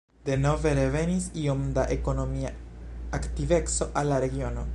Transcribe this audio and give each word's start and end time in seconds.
Denove 0.27 0.71
revenis 0.79 1.27
iom 1.43 1.61
da 1.75 1.85
ekonomia 1.97 2.55
aktiveco 3.21 3.93
al 4.03 4.15
la 4.15 4.25
regiono. 4.29 4.69